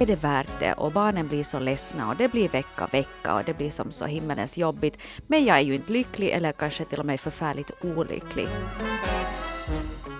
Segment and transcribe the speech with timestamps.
[0.00, 0.72] är det värt det?
[0.72, 4.06] Och barnen blir så ledsna och det blir vecka, vecka och det blir som så
[4.06, 4.98] himmelens jobbigt.
[5.26, 8.48] Men jag är ju inte lycklig eller kanske till och med förfärligt olycklig.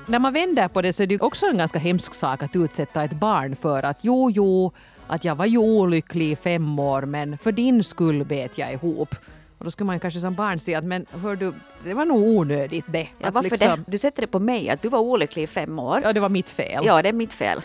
[0.07, 3.04] När man vänder på det så är det också en ganska hemsk sak att utsätta
[3.04, 4.73] ett barn för att jo, jo,
[5.07, 9.14] att jag var ju olycklig i fem år men för din skull bet jag ihop.
[9.58, 11.52] Och då skulle man kanske som barn säga att men hör du,
[11.84, 13.08] det var nog onödigt det.
[13.18, 13.90] Ja, varför liksom, det?
[13.90, 16.00] Du sätter det på mig att du var olycklig i fem år.
[16.04, 16.82] Ja, det var mitt fel.
[16.86, 17.62] Ja, det är mitt fel.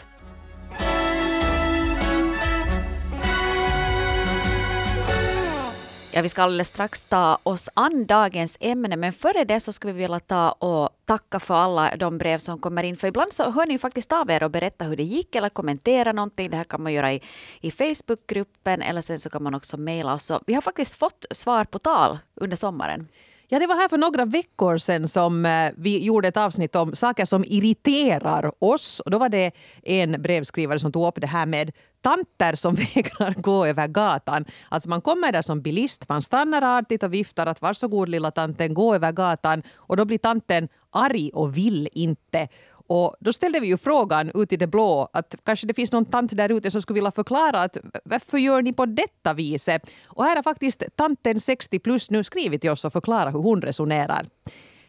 [6.14, 9.94] Ja, vi ska alldeles strax ta oss an dagens ämne, men före det så skulle
[9.94, 12.98] vi vilja ta och tacka för alla de brev som kommer in.
[12.98, 15.50] För ibland så hör ni ju faktiskt av er och berätta hur det gick eller
[15.50, 16.50] kommentera någonting.
[16.50, 17.22] Det här kan man göra i,
[17.62, 20.32] i Facebookgruppen eller sen så kan man också mejla oss.
[20.48, 23.08] Vi har faktiskt fått svar på tal under sommaren.
[23.48, 26.96] Ja, det var här för några veckor sedan som eh, vi gjorde ett avsnitt om
[26.96, 29.00] saker som irriterar oss.
[29.00, 29.52] Och då var det
[29.84, 34.46] en brevskrivare som tog upp det här med tanter som vägrar gå över gatan.
[34.70, 38.74] Alltså man kommer där som bilist, man stannar artigt och viftar att varsågod lilla tanten,
[38.74, 39.64] gå över gatan.
[39.76, 42.48] Och då blir tanten arg och vill inte.
[42.88, 46.06] Och då ställde vi ju frågan ut i det blå att kanske det finns någon
[46.06, 49.82] tant där ute som skulle vilja förklara att varför gör ni på detta viset?
[50.06, 53.62] Och här har faktiskt tanten 60 plus nu skrivit till oss och förklarat hur hon
[53.62, 54.26] resonerar.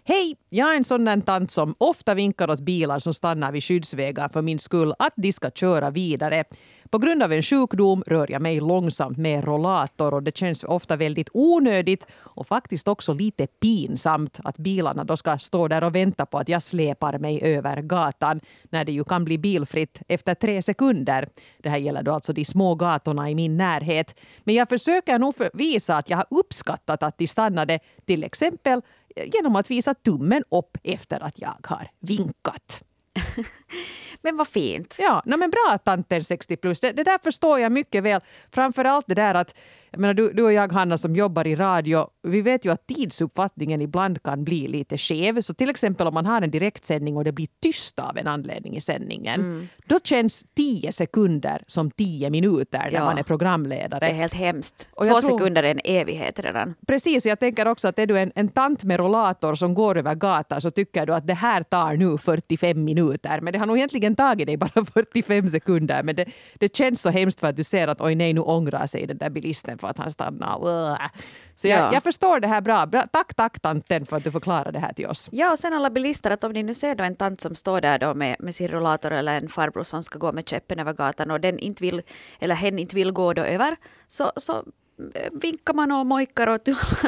[0.04, 3.64] Hej, jag är en sån där tant som ofta vinkar åt bilar som stannar vid
[3.64, 6.44] skyddsvägar för min skull att de ska köra vidare.
[6.90, 10.96] På grund av en sjukdom rör jag mig långsamt med rollator och det känns ofta
[10.96, 16.26] väldigt onödigt och faktiskt också lite pinsamt att bilarna då ska stå där och vänta
[16.26, 20.62] på att jag släpar mig över gatan när det ju kan bli bilfritt efter tre
[20.62, 21.28] sekunder.
[21.58, 24.14] Det här gäller då alltså de små gatorna i min närhet.
[24.44, 28.82] Men jag försöker nog visa att jag har uppskattat att de stannade till exempel
[29.16, 32.82] genom att visa tummen upp efter att jag har vinkat.
[34.22, 34.96] men vad fint.
[34.98, 36.80] Ja, no, men bra tanten 60 plus.
[36.80, 38.20] Det, det där förstår jag mycket väl.
[38.50, 39.54] Framför allt det där att
[39.92, 42.86] jag menar, du, du och jag, Hanna, som jobbar i radio, vi vet ju att
[42.86, 45.40] tidsuppfattningen ibland kan bli lite skev.
[45.40, 48.76] Så till exempel om man har en direktsändning och det blir tyst av en anledning
[48.76, 49.68] i sändningen, mm.
[49.86, 53.04] då känns tio sekunder som tio minuter när ja.
[53.04, 54.06] man är programledare.
[54.06, 54.88] Det är helt hemskt.
[54.92, 56.74] Och Två tror, sekunder är en evighet redan.
[56.86, 60.14] Precis, jag tänker också att är du en, en tant med rollator som går över
[60.14, 63.40] gatan så tycker du att det här tar nu 45 minuter.
[63.40, 66.02] Men det har nog egentligen tagit dig bara 45 sekunder.
[66.02, 68.86] Men det, det känns så hemskt för att du ser att oj nej, nu ångrar
[68.86, 70.58] sig den där bilisten för att han stannar.
[71.56, 71.92] Så jag, ja.
[71.92, 72.86] jag förstår det här bra.
[72.86, 73.06] bra.
[73.12, 75.28] Tack, tack tanten för att du förklarade det här till oss.
[75.32, 77.80] Ja, och sen alla bilister, att om ni nu ser då en tant som står
[77.80, 80.92] där då med, med sin rollator eller en farbror som ska gå med käppen över
[80.92, 82.02] gatan och den inte vill,
[82.38, 83.76] eller hen inte vill gå då över,
[84.08, 84.64] så, så
[85.32, 86.64] vinkar man och mojkar och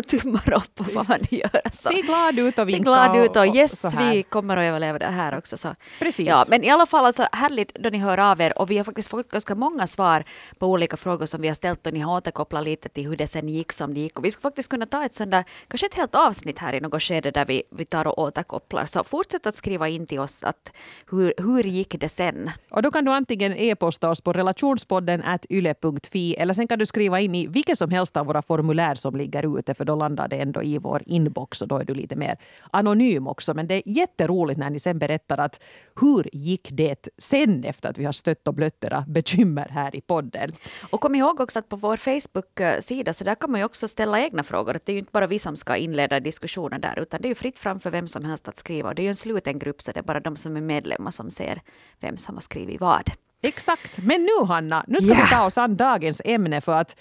[0.07, 1.71] tummar upp och vad man gör.
[1.73, 1.89] Så.
[1.89, 2.79] Se glad ut och vinka.
[2.79, 5.57] Se glad ut och, yes, och vi kommer att överleva det här också.
[5.57, 5.75] Så.
[5.99, 6.29] Precis.
[6.29, 8.85] Ja, men i alla fall alltså, härligt då ni hör av er och vi har
[8.85, 10.25] faktiskt fått ganska många svar
[10.59, 13.27] på olika frågor som vi har ställt och ni har återkopplat lite till hur det
[13.27, 14.19] sen gick som det gick.
[14.19, 16.81] Och vi skulle faktiskt kunna ta ett sånt där, kanske ett helt avsnitt här i
[16.81, 18.87] något skede där vi, vi tar och återkopplar.
[18.87, 20.73] Så fortsätt att skriva in till oss att
[21.11, 22.51] hur, hur gick det sen?
[22.71, 27.21] Och då kan du antingen e-posta oss på relationspodden yle.fi eller sen kan du skriva
[27.21, 30.37] in i vilket som helst av våra formulär som ligger ute för då landar det
[30.37, 32.37] ändå i vår inbox och då är du lite mer
[32.73, 33.55] anonym också.
[33.55, 35.61] Men det är jätteroligt när ni sen berättar att
[36.01, 40.01] hur gick det sen efter att vi har stött och blött era bekymmer här i
[40.01, 40.53] podden.
[40.91, 44.21] Och kom ihåg också att på vår Facebook-sida så där kan man ju också ställa
[44.21, 44.73] egna frågor.
[44.85, 47.35] Det är ju inte bara vi som ska inleda diskussioner där utan det är ju
[47.35, 48.89] fritt fram för vem som helst att skriva.
[48.89, 51.11] Och det är ju en sluten grupp så det är bara de som är medlemmar
[51.11, 51.61] som ser
[52.01, 53.11] vem som har skrivit vad.
[53.47, 53.99] Exakt.
[53.99, 55.25] Men nu Hanna, nu ska yeah.
[55.25, 56.97] vi ta oss an dagens ämne för att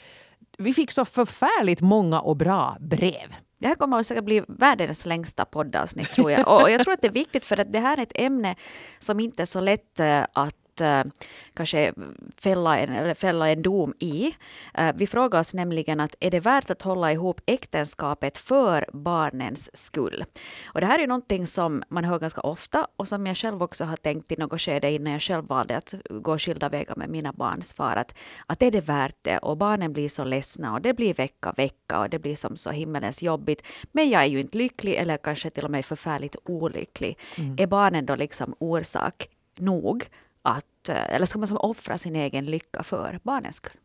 [0.58, 3.36] vi fick så förfärligt många och bra brev.
[3.59, 6.47] Det här kommer att säkert bli världens längsta poddavsnitt tror jag.
[6.47, 8.56] Och jag tror att det är viktigt för att det här är ett ämne
[9.00, 11.12] som inte är så lätt eh, att att uh,
[11.54, 11.94] kanske
[12.42, 14.36] fälla en, eller fälla en dom i.
[14.80, 19.78] Uh, vi frågar oss nämligen att är det värt att hålla ihop äktenskapet för barnens
[19.78, 20.26] skull?
[20.66, 23.86] Och det här är någonting som man hör ganska ofta och som jag själv också
[23.86, 27.34] har tänkt i något skede innan jag själv valde att gå skilda vägar med mina
[27.34, 27.96] barns far.
[27.96, 28.16] Att,
[28.46, 29.38] att är det värt det?
[29.38, 32.72] Och barnen blir så ledsna och det blir vecka, vecka och det blir som så
[32.72, 33.64] himmelens jobbigt.
[33.92, 37.18] Men jag är ju inte lycklig eller kanske till och med förfärligt olycklig.
[37.38, 37.56] Mm.
[37.60, 39.28] Är barnen då liksom orsak
[39.60, 40.06] nog
[40.44, 43.78] att, eh, eller ska man som offra sin egen lycka för barnens skull?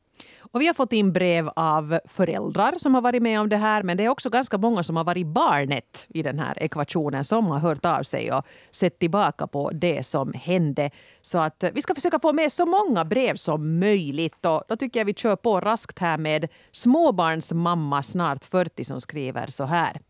[0.53, 3.83] Och vi har fått in brev av föräldrar som har varit med om det här
[3.83, 7.47] men det är också ganska många som har varit barnet i den här ekvationen som
[7.47, 10.91] har hört av sig och sett tillbaka på det som hände.
[11.23, 14.77] Så att eh, vi ska försöka få med så många brev som möjligt och då
[14.77, 20.01] tycker jag vi kör på raskt här med småbarnsmamma snart 40 som skriver så här.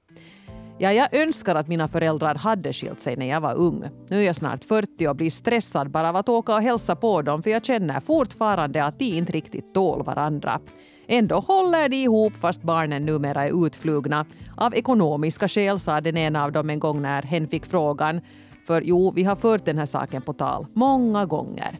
[0.80, 3.84] Ja, jag önskar att mina föräldrar hade skilt sig när jag var ung.
[4.08, 7.22] Nu är jag snart 40 och blir stressad bara av att åka och hälsa på
[7.22, 10.60] dem för jag känner fortfarande att de inte riktigt tål varandra.
[11.08, 14.26] Ändå håller de ihop fast barnen numera är utflugna.
[14.56, 18.20] Av ekonomiska skäl sa den ena av dem en gång när hen fick frågan.
[18.66, 21.78] För jo, vi har fört den här saken på tal många gånger.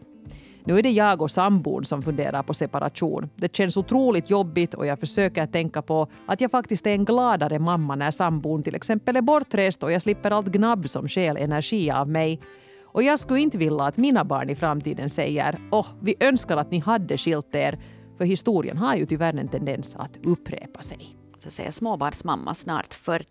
[0.69, 3.29] Nu är det jag och sambon som funderar på separation.
[3.35, 7.59] Det känns otroligt jobbigt och jag försöker tänka på att jag faktiskt är en gladare
[7.59, 11.91] mamma när sambon till exempel är bortrest och jag slipper allt gnabb som stjäl energi
[11.91, 12.39] av mig.
[12.83, 16.57] Och jag skulle inte vilja att mina barn i framtiden säger åh, oh, vi önskar
[16.57, 17.79] att ni hade skilt er,
[18.17, 21.17] för historien har ju tyvärr en tendens att upprepa sig.
[21.37, 23.25] Så säger småbarnsmamma snart 40.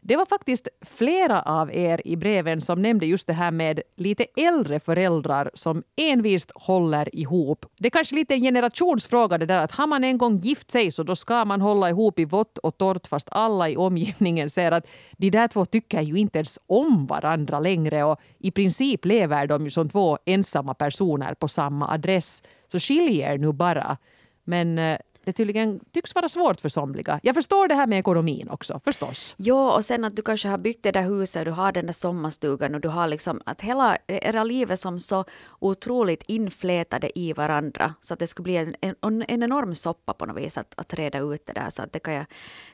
[0.00, 4.26] Det var faktiskt flera av er i breven som nämnde just det här med lite
[4.36, 7.66] äldre föräldrar som envist håller ihop.
[7.78, 10.90] Det är kanske lite en generationsfråga det där att har man en gång gift sig
[10.90, 14.72] så då ska man hålla ihop i vått och torrt fast alla i omgivningen ser
[14.72, 14.86] att
[15.16, 19.64] de där två tycker ju inte ens om varandra längre och i princip lever de
[19.64, 22.42] ju som två ensamma personer på samma adress.
[22.72, 23.96] Så skilj er nu bara.
[24.44, 24.98] Men eh,
[25.28, 27.20] det tydligen tycks vara svårt för somliga.
[27.22, 29.34] Jag förstår det här med ekonomin också, förstås.
[29.36, 31.92] Ja, och sen att du kanske har byggt det där huset, du har den där
[31.92, 35.24] sommarstugan och du har liksom att hela era liv är som så
[35.58, 40.26] otroligt inflätade i varandra så att det skulle bli en, en, en enorm soppa på
[40.26, 41.70] något vis att, att reda ut det där.
[41.70, 42.26] Så att det kan jag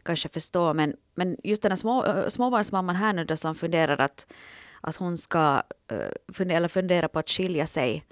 [0.02, 0.74] kanske förstå.
[0.74, 4.32] Men, men just den här små, småbarnsmamman här nu då som funderar att,
[4.80, 5.62] att hon ska
[6.32, 8.04] fundera, eller fundera på att skilja sig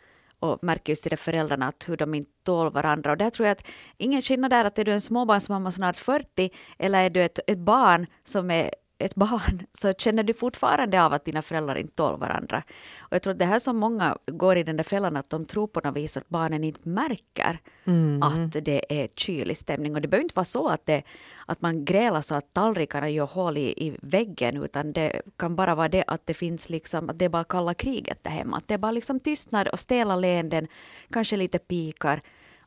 [0.43, 3.11] och märker just i det föräldrarna att hur de inte tål varandra.
[3.11, 3.67] Och där tror jag att
[3.97, 7.59] ingen skillnad där att är du en småbarnsmamma snart 40 eller är du ett, ett
[7.59, 8.71] barn som är
[9.05, 12.63] ett barn så känner du fortfarande av att dina föräldrar inte tål varandra.
[12.99, 15.47] Och jag tror att det här som många går i den där fällan att de
[15.47, 18.23] tror på något vis att barnen inte märker mm.
[18.23, 19.95] att det är kylig stämning.
[19.95, 21.03] Och det behöver inte vara så att, det,
[21.47, 25.75] att man grälar så att tallrikarna gör hål i, i väggen utan det kan bara
[25.75, 28.57] vara det att det finns liksom, att det är bara kalla kriget där hemma.
[28.57, 30.69] Att det är bara liksom tystnad och stela leenden,
[31.11, 32.21] kanske lite pikar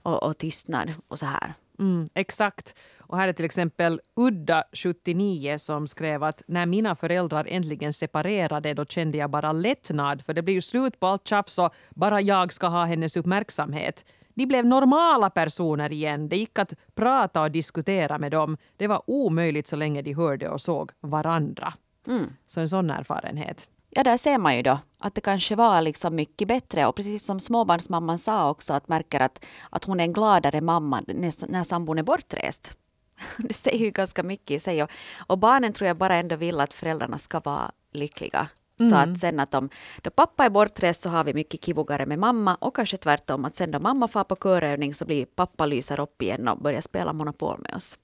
[0.03, 1.53] och, och tystnad och så här.
[1.79, 2.75] Mm, exakt.
[3.07, 8.73] Och här är till exempel Udda, 79, som skrev att när mina föräldrar äntligen separerade
[8.73, 12.21] då kände jag bara lättnad för det blir ju slut på allt tjafs och bara
[12.21, 14.05] jag ska ha hennes uppmärksamhet.
[14.33, 16.29] De blev normala personer igen.
[16.29, 18.57] Det gick att prata och diskutera med dem.
[18.77, 21.73] Det var omöjligt så länge de hörde och såg varandra.
[22.07, 22.33] Mm.
[22.47, 23.67] Så en sån erfarenhet.
[23.89, 26.85] Ja, där ser man ju då att det kanske var liksom mycket bättre.
[26.85, 31.01] Och precis som småbarnsmamman sa också, att märker att, att hon är en gladare mamma
[31.07, 32.77] när, när sambon är bortrest.
[33.37, 34.83] Det säger ju ganska mycket i sig.
[34.83, 34.89] Och,
[35.27, 38.47] och barnen tror jag bara ändå vill att föräldrarna ska vara lyckliga.
[38.79, 38.89] Mm.
[38.89, 39.69] Så att sen att om
[40.01, 43.55] då pappa är bortrest så har vi mycket kivugare med mamma och kanske tvärtom att
[43.55, 47.13] sen då mamma far på körövning så blir pappa lyser upp igen och börjar spela
[47.13, 47.97] Monopol med oss.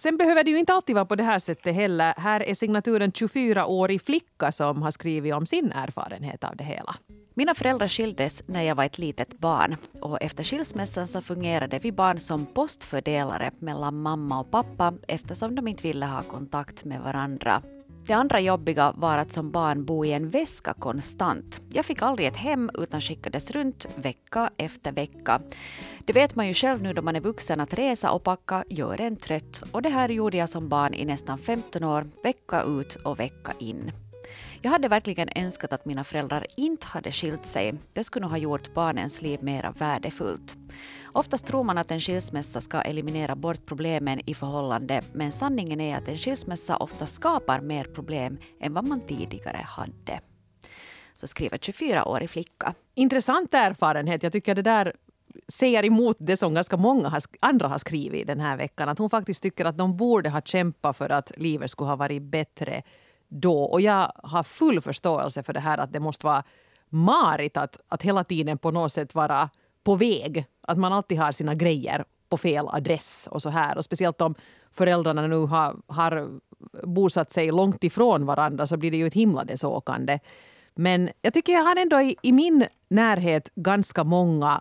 [0.00, 2.14] Sen behöver det ju inte alltid vara på det här sättet heller.
[2.16, 6.96] Här är signaturen 24-årig flicka som har skrivit om sin erfarenhet av det hela.
[7.34, 11.92] Mina föräldrar skildes när jag var ett litet barn och efter skilsmässan så fungerade vi
[11.92, 17.62] barn som postfördelare mellan mamma och pappa eftersom de inte ville ha kontakt med varandra.
[18.06, 21.62] Det andra jobbiga var att som barn bo i en väska konstant.
[21.72, 25.40] Jag fick aldrig ett hem utan skickades runt vecka efter vecka.
[26.04, 29.00] Det vet man ju själv nu då man är vuxen att resa och packa gör
[29.00, 32.94] en trött och det här gjorde jag som barn i nästan 15 år, vecka ut
[32.94, 33.92] och vecka in.
[34.62, 37.74] Jag hade verkligen önskat att mina föräldrar inte hade skilt sig.
[37.92, 40.56] Det skulle nog ha gjort barnens liv mer värdefullt.
[41.12, 45.96] Oftast tror man att en skilsmässa ska eliminera bort problemen i förhållande men sanningen är
[45.96, 50.20] att en skilsmässa ofta skapar mer problem än vad man tidigare hade.
[51.14, 52.74] Så skriver 24-årig flicka.
[52.94, 54.22] Intressant erfarenhet.
[54.22, 54.92] Jag tycker det där
[55.48, 58.88] säger emot det som ganska många har, andra har skrivit den här veckan.
[58.88, 62.22] Att hon faktiskt tycker att de borde ha kämpat för att livet skulle ha varit
[62.22, 62.82] bättre
[63.28, 63.62] då.
[63.62, 66.44] Och jag har full förståelse för det här att det måste vara
[66.88, 69.50] marigt att, att hela tiden på något sätt vara
[69.84, 70.46] på väg.
[70.60, 73.76] Att man alltid har sina grejer på fel adress och så här.
[73.76, 74.34] Och speciellt om
[74.72, 76.28] föräldrarna nu har, har
[76.82, 80.18] bosatt sig långt ifrån varandra så blir det ju ett himla desåkande.
[80.74, 84.60] Men jag tycker jag har ändå i, i min närhet ganska många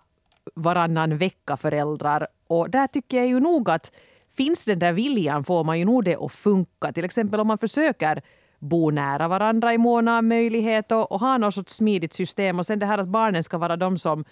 [0.55, 2.27] varannan vecka-föräldrar.
[2.47, 3.91] Och där tycker jag ju nog att
[4.37, 6.91] finns den där viljan får man ju nog det att funka.
[6.93, 8.21] Till exempel om man försöker
[8.65, 12.59] bo nära varandra i mån av möjlighet och, och ha något sorts smidigt system.
[12.59, 14.25] Och sen det här att barnen ska vara de som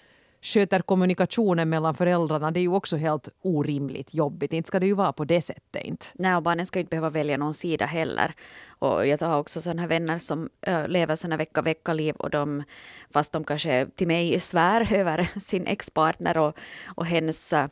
[0.44, 4.52] sköter kommunikationen mellan föräldrarna, det är ju också helt orimligt jobbigt.
[4.52, 5.84] Inte ska det ju vara på det sättet.
[5.84, 6.06] Inte.
[6.14, 8.34] Nej, och barnen ska inte behöva välja någon sida heller.
[8.68, 10.50] Och jag har också sådana här vänner som
[10.86, 12.62] lever sådana vecka-vecka-liv och de,
[13.10, 16.58] fast de kanske till mig svär över sin expartner och,
[16.94, 17.68] och hennes äh,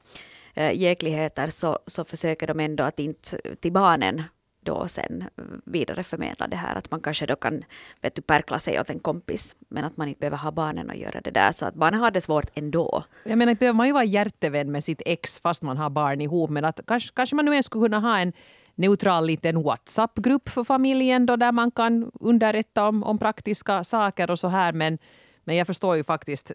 [0.75, 4.23] jäkligheter så, så försöker de ändå att inte till barnen
[4.63, 5.25] då sen
[5.65, 6.77] vidareförmedla det här.
[6.77, 7.65] Att man kanske då kan
[8.01, 10.97] vet du, perkla sig åt en kompis men att man inte behöver ha barnen att
[10.97, 11.53] göra det där.
[11.53, 13.05] Så att barnen har det svårt ändå.
[13.25, 16.21] Jag menar, inte behöver man ju vara hjärtevän med sitt ex fast man har barn
[16.21, 16.51] ihop.
[16.51, 18.33] Men att kanske, kanske man nu ens skulle kunna ha en
[18.75, 24.39] neutral liten WhatsApp-grupp för familjen då där man kan underrätta om, om praktiska saker och
[24.39, 24.73] så här.
[24.73, 24.99] Men,
[25.45, 26.53] men jag förstår ju faktiskt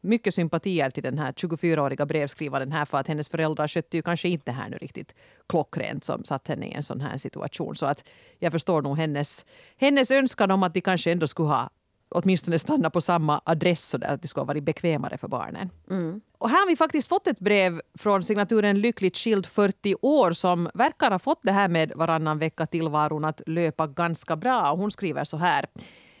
[0.00, 4.28] mycket sympatier till den här 24-åriga brevskrivaren här för att hennes föräldrar skötte ju kanske
[4.28, 5.14] inte här nu riktigt
[5.48, 7.74] klockrent som satt henne i en sån här situation.
[7.74, 8.04] Så att
[8.38, 9.44] jag förstår nog hennes,
[9.76, 11.70] hennes önskan om att de kanske ändå skulle ha
[12.14, 15.70] åtminstone stanna på samma adress så där att det skulle ha varit bekvämare för barnen.
[15.90, 16.20] Mm.
[16.38, 20.70] Och här har vi faktiskt fått ett brev från signaturen Lyckligt skild 40 år som
[20.74, 24.72] verkar ha fått det här med varannan vecka tillvaron att löpa ganska bra.
[24.72, 25.66] Och hon skriver så här.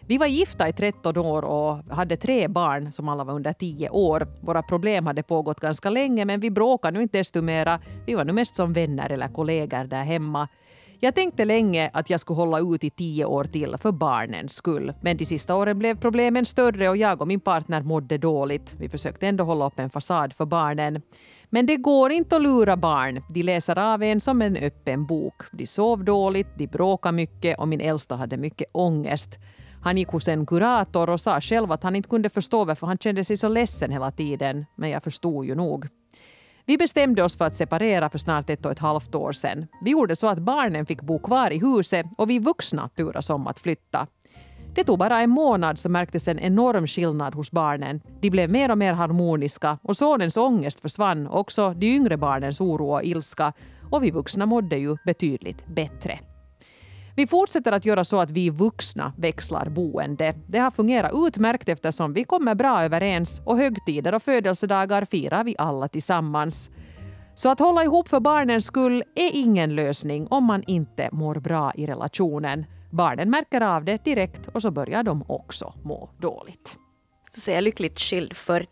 [0.06, 3.90] Vi var gifta i 13 år och hade tre barn som alla var under 10
[3.90, 4.26] år.
[4.40, 7.80] Våra problem hade pågått ganska länge men vi bråkade nu inte desto mera.
[8.06, 10.48] Vi var nu mest som vänner eller kollegor där hemma.
[11.00, 14.92] Jag tänkte länge att jag skulle hålla ut i tio år till för barnens skull.
[15.00, 18.74] Men de sista åren blev problemen större och jag och min partner mådde dåligt.
[18.78, 21.02] Vi försökte ändå hålla upp en fasad för barnen.
[21.50, 23.22] Men det går inte att lura barn.
[23.28, 25.42] De läser av en som en öppen bok.
[25.52, 29.38] De sov dåligt, de bråkade mycket och min äldsta hade mycket ångest.
[29.82, 32.98] Han gick hos en kurator och sa själv att han inte kunde förstå varför han
[32.98, 34.66] kände sig så ledsen hela tiden.
[34.76, 35.88] Men jag förstod ju nog.
[36.66, 39.66] Vi bestämde oss för att separera för snart ett och ett halvt år sedan.
[39.84, 43.46] Vi gjorde så att barnen fick bo kvar i huset och vi vuxna turas om
[43.46, 44.06] att flytta.
[44.74, 48.00] Det tog bara en månad så märktes en enorm skillnad hos barnen.
[48.20, 52.92] De blev mer och mer harmoniska och sonens ångest försvann, också de yngre barnens oro
[52.92, 53.52] och ilska
[53.90, 56.31] och vi vuxna mådde ju betydligt bättre.
[57.16, 60.34] Vi fortsätter att göra så att vi vuxna växlar boende.
[60.46, 65.54] Det har fungerat utmärkt eftersom vi kommer bra överens och högtider och födelsedagar firar vi
[65.58, 66.70] alla tillsammans.
[67.34, 71.72] Så att hålla ihop för barnens skull är ingen lösning om man inte mår bra
[71.74, 72.64] i relationen.
[72.90, 76.78] Barnen märker av det direkt och så börjar de också må dåligt.
[77.30, 78.68] Så säger jag lyckligt skild 40.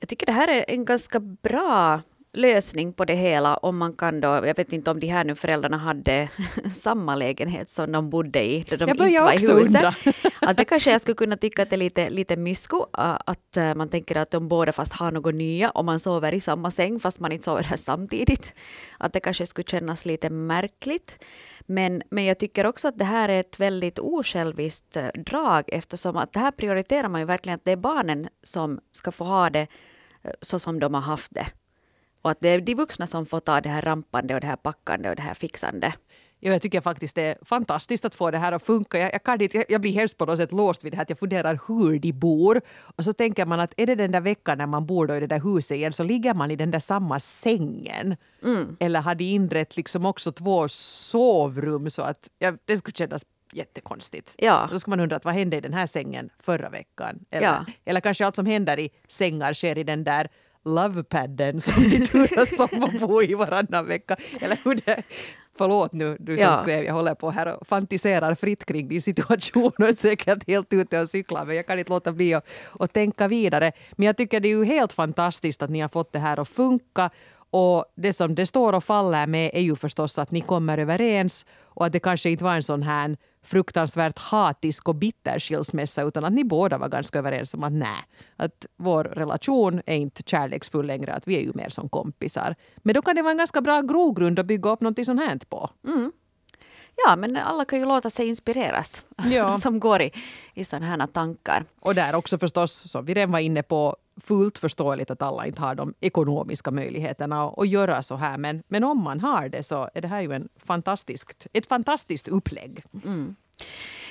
[0.00, 2.00] Jag tycker det här är en ganska bra
[2.32, 5.34] lösning på det hela om man kan då, jag vet inte om de här nu
[5.34, 6.28] föräldrarna hade
[6.72, 9.94] samma lägenhet som de bodde i då de jag inte var i huset.
[10.40, 13.74] Att det kanske jag skulle kunna tycka att det är lite, lite mysko att äh,
[13.74, 17.00] man tänker att de båda fast har något nya och man sover i samma säng
[17.00, 18.54] fast man inte sover här samtidigt.
[18.98, 21.24] Att det kanske skulle kännas lite märkligt.
[21.66, 26.16] Men, men jag tycker också att det här är ett väldigt osjälviskt äh, drag eftersom
[26.16, 29.50] att det här prioriterar man ju verkligen att det är barnen som ska få ha
[29.50, 29.66] det
[30.22, 31.46] äh, så som de har haft det.
[32.28, 34.56] Och att det är de vuxna som får ta det här rampande och det här
[34.56, 35.92] packande och det här fixande.
[36.40, 38.98] Ja, jag tycker faktiskt det är fantastiskt att få det här att funka.
[38.98, 41.10] Jag, jag, kan inte, jag blir helst på något sätt låst vid det här att
[41.10, 42.60] jag funderar hur de bor.
[42.96, 45.20] Och så tänker man att är det den där veckan när man bor då i
[45.20, 48.16] det där huset igen så ligger man i den där samma sängen.
[48.44, 48.76] Mm.
[48.80, 54.34] Eller har de inrett liksom också två sovrum så att ja, det skulle kännas jättekonstigt.
[54.38, 54.68] Ja.
[54.72, 57.24] Då ska man undra att vad hände i den här sängen förra veckan?
[57.30, 57.64] Eller, ja.
[57.84, 60.28] eller kanske allt som händer i sängar sker i den där
[60.64, 64.16] lovepadden som de turas om att bo i varannan vecka.
[64.40, 65.02] Eller hur det,
[65.58, 66.54] Förlåt nu, du som ja.
[66.54, 66.84] skrev.
[66.84, 71.00] Jag håller på här och fantiserar fritt kring din situation och är säkert helt ute
[71.00, 71.44] och cyklar.
[71.44, 72.46] Men jag kan inte låta bli att,
[72.78, 73.72] att tänka vidare.
[73.92, 76.48] Men jag tycker det är ju helt fantastiskt att ni har fått det här att
[76.48, 77.10] funka.
[77.50, 81.46] Och det som det står och faller med är ju förstås att ni kommer överens
[81.62, 83.16] och att det kanske inte var en sån här
[83.48, 88.04] fruktansvärt hatisk och bitter skilsmässa utan att ni båda var ganska överens om att nej,
[88.36, 92.54] att vår relation är inte kärleksfull längre, att vi är ju mer som kompisar.
[92.76, 95.38] Men då kan det vara en ganska bra grogrund att bygga upp någonting sånt här
[95.48, 95.70] på.
[95.86, 96.12] Mm.
[97.06, 99.52] Ja, men alla kan ju låta sig inspireras ja.
[99.52, 100.12] som går i,
[100.54, 101.64] i sådana här tankar.
[101.80, 105.60] Och där också förstås, som vi redan var inne på, fullt förståeligt att alla inte
[105.60, 108.38] har de ekonomiska möjligheterna att, att göra så här.
[108.38, 112.28] Men, men om man har det så är det här ju en fantastiskt, ett fantastiskt
[112.28, 112.84] upplägg.
[113.04, 113.36] Mm.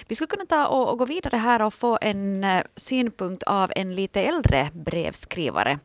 [0.08, 3.72] Vi skulle kunna ta och, och, gå vidare här och få en uh, synpunkt av
[3.76, 5.80] en lite äldre brevskrivare.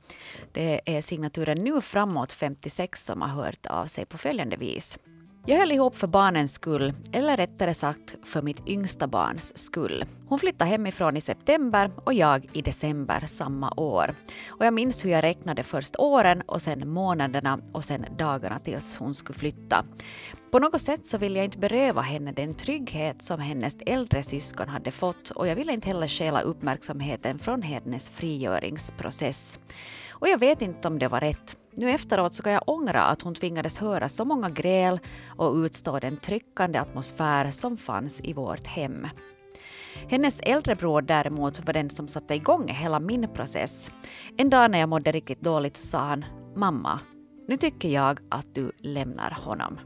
[0.53, 4.99] Det är signaturen Nu framåt 56 som har hört av sig på följande vis.
[5.47, 10.05] Jag höll ihop för barnens skull, eller rättare sagt för mitt yngsta barns skull.
[10.29, 14.15] Hon flyttade hemifrån i september och jag i december samma år.
[14.49, 18.97] Och jag minns hur jag räknade först åren och sen månaderna och sen dagarna tills
[18.97, 19.85] hon skulle flytta.
[20.51, 24.69] På något sätt så ville jag inte beröva henne den trygghet som hennes äldre syskon
[24.69, 29.61] hade fått och jag ville inte heller stjäla uppmärksamheten från hennes frigöringsprocess.
[30.11, 31.57] Och jag vet inte om det var rätt.
[31.75, 35.00] Nu efteråt så kan jag ångra att hon tvingades höra så många gräl
[35.37, 39.07] och utstå den tryckande atmosfär som fanns i vårt hem.
[40.09, 43.91] Hennes äldre bror däremot var den som satte igång hela min process.
[44.37, 46.25] En dag när jag mådde riktigt dåligt sa han
[46.57, 47.00] Mamma,
[47.49, 49.79] nu tycker jag att du lämnar honom.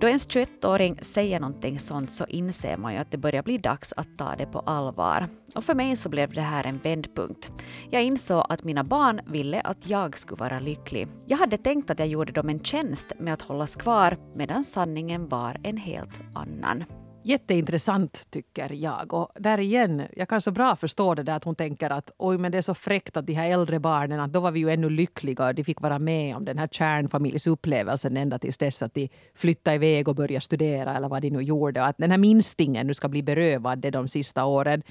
[0.00, 3.92] Då ens 21-åring säger någonting sånt så inser man ju att det börjar bli dags
[3.96, 5.28] att ta det på allvar.
[5.54, 7.52] Och för mig så blev det här en vändpunkt.
[7.90, 11.08] Jag insåg att mina barn ville att jag skulle vara lycklig.
[11.26, 15.28] Jag hade tänkt att jag gjorde dem en tjänst med att hållas kvar medan sanningen
[15.28, 16.84] var en helt annan.
[17.26, 19.14] Jätteintressant tycker jag.
[19.14, 22.38] Och där igen, jag kan så bra förstå det där att hon tänker att oj
[22.38, 24.70] men det är så fräckt att de här äldre barnen, att då var vi ju
[24.70, 28.94] ännu lyckliga och de fick vara med om den här kärnfamiljsupplevelsen ända tills dess att
[28.94, 31.80] de flyttade iväg och började studera eller vad de nu gjorde.
[31.80, 34.82] Och att den här minstingen nu ska bli berövad det de sista åren.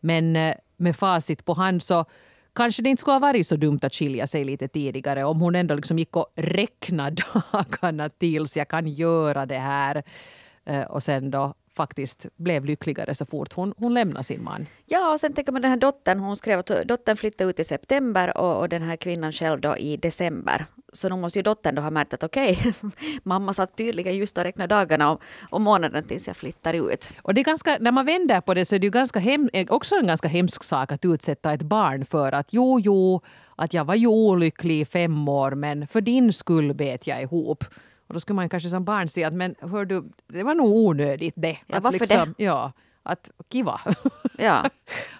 [0.00, 2.04] Men eh, med facit på hand så
[2.52, 5.54] kanske det inte skulle ha varit så dumt att skilja sig lite tidigare om hon
[5.54, 10.02] ändå liksom gick och räknade dagarna tills jag kan göra det här.
[10.64, 14.66] Eh, och sen då faktiskt blev lyckligare så fort hon, hon lämnade sin man.
[14.86, 17.64] Ja, och sen tänker man den här dottern, hon skrev att dottern flyttade ut i
[17.64, 20.66] september och, och den här kvinnan själv då i december.
[20.92, 22.72] Så nu måste ju dottern då ha märkt att okej, okay,
[23.22, 27.12] mamma satt tydligen just och räknade dagarna och, och månaden tills jag flyttar ut.
[27.22, 29.50] Och det är ganska, när man vänder på det så är det ju ganska hem,
[29.68, 33.20] också en ganska hemsk sak att utsätta ett barn för att jo, jo,
[33.56, 37.64] att jag var ju olycklig i fem år men för din skull bet jag ihop.
[38.06, 40.76] Och då skulle man kanske som barn säga att men hör du, det var nog
[40.76, 41.58] onödigt det.
[41.66, 42.44] Ja, varför liksom, det?
[42.44, 42.72] Ja,
[43.02, 43.80] att kiva.
[44.38, 44.70] Ja.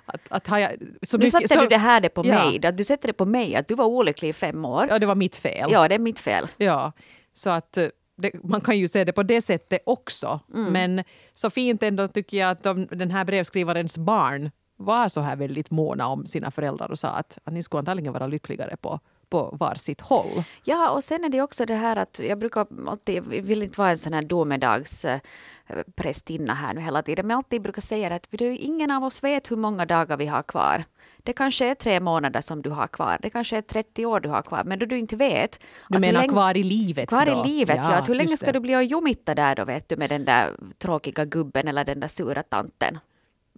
[0.07, 2.35] att, att jag, så nu sätter så, du det här det på ja.
[2.35, 2.66] mig.
[2.66, 4.87] Att du sätter det på mig att du var olycklig i fem år.
[4.90, 5.69] Ja, det var mitt fel.
[5.73, 6.47] Ja, det är mitt fel.
[6.57, 6.93] Ja,
[7.33, 10.40] så att eh, det, man kan ju se det på det sättet också.
[10.55, 10.73] Mm.
[10.73, 15.37] Men så fint ändå tycker jag att de, den här brevskrivarens barn var så här
[15.37, 19.00] väldigt måna om sina föräldrar och sa att, att ni skulle antagligen vara lyckligare på
[19.30, 20.42] på varsitt håll.
[20.64, 23.80] Ja, och sen är det också det här att jag brukar alltid, jag vill inte
[23.80, 28.26] vara en sån här domedagsprästinna här nu hela tiden, men jag alltid brukar säga att
[28.40, 30.85] ingen av oss vet hur många dagar vi har kvar.
[31.18, 34.28] Det kanske är tre månader som du har kvar, det kanske är 30 år du
[34.28, 35.61] har kvar, men då du inte vet.
[35.88, 37.09] Du menar länge, kvar i livet?
[37.09, 37.45] Kvar då?
[37.45, 37.92] i livet, ja.
[37.92, 40.56] ja hur länge ska du bli och jumitta där då, vet du, med den där
[40.78, 42.99] tråkiga gubben eller den där sura tanten?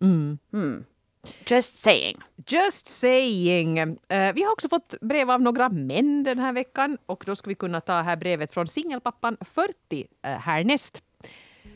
[0.01, 0.39] Mm.
[0.53, 0.85] Mm.
[1.47, 2.17] Just saying.
[2.47, 3.79] Just saying.
[3.81, 3.97] Uh,
[4.35, 7.55] vi har också fått brev av några män den här veckan och då ska vi
[7.55, 11.03] kunna ta här brevet från singelpappan 40 uh, eh, härnäst.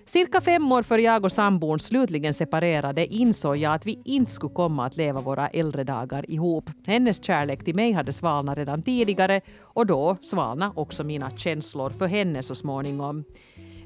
[0.06, 4.54] Cirka fem år före jag och sambon slutligen separerade insåg jag att vi inte skulle
[4.54, 6.70] komma att leva våra äldre dagar ihop.
[6.86, 12.06] Hennes kärlek till mig hade svalnat redan tidigare och då svalnade också mina känslor för
[12.06, 13.24] henne så småningom.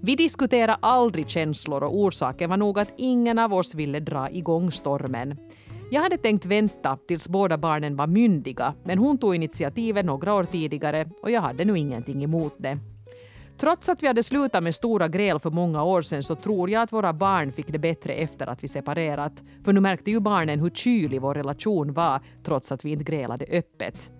[0.01, 4.71] Vi diskuterade aldrig känslor och orsaken var nog att ingen av oss ville dra igång
[4.71, 5.37] stormen.
[5.91, 10.45] Jag hade tänkt vänta tills båda barnen var myndiga men hon tog initiativet några år
[10.45, 12.79] tidigare och jag hade nu ingenting emot det.
[13.59, 16.83] Trots att vi hade slutat med stora gräl för många år sedan så tror jag
[16.83, 19.43] att våra barn fick det bättre efter att vi separerat.
[19.65, 23.45] För nu märkte ju barnen hur kylig vår relation var trots att vi inte grälade
[23.51, 24.11] öppet.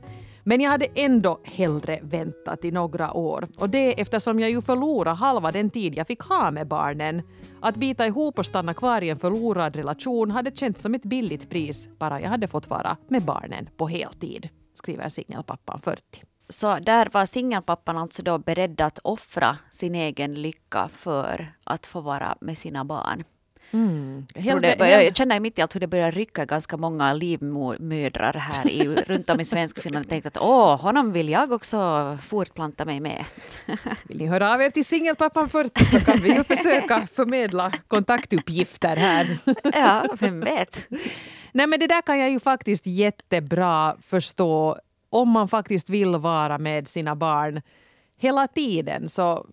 [0.49, 3.47] Men jag hade ändå hellre väntat i några år.
[3.59, 7.23] Och det eftersom jag ju förlorade halva den tid jag fick ha med barnen.
[7.61, 11.51] Att bita ihop och stanna kvar i en förlorad relation hade känts som ett billigt
[11.51, 16.03] pris bara jag hade fått vara med barnen på heltid, skriver singelpappan 40.
[16.49, 22.01] Så där var singelpappan alltså då beredd att offra sin egen lycka för att få
[22.01, 23.25] vara med sina barn.
[23.73, 24.27] Mm.
[24.35, 28.71] Jag, det, jag känner mitt i allt hur det börjar rycka ganska många livmödrar här
[28.71, 33.01] i, runt om i svenskfinland och tänkte att åh, honom vill jag också fortplanta mig
[33.01, 33.25] med.
[34.05, 38.97] Vill ni höra av er till singelpappan 40 så kan vi ju försöka förmedla kontaktuppgifter
[38.97, 39.39] här.
[39.75, 40.89] Ja, vem vet.
[41.53, 44.79] Nej men det där kan jag ju faktiskt jättebra förstå
[45.11, 47.63] om man faktiskt vill vara med sina barn
[48.19, 49.47] hela tiden så